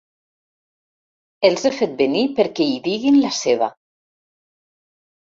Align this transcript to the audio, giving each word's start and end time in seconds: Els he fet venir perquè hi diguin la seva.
Els 1.51 1.69
he 1.69 1.73
fet 1.81 1.95
venir 2.01 2.25
perquè 2.41 2.69
hi 2.73 2.83
diguin 2.91 3.23
la 3.29 3.33
seva. 3.45 3.71